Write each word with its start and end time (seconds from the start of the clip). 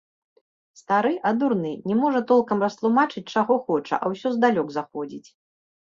Стары, 0.79 1.11
а 1.29 1.33
дурны, 1.41 1.73
не 1.91 1.95
можа 2.01 2.21
толкам 2.33 2.65
растлумачыць, 2.69 3.27
чаго 3.37 3.53
хоча, 3.71 3.95
а 4.03 4.15
ўсё 4.15 4.27
здалёк 4.41 4.67
заходзіць. 4.81 5.27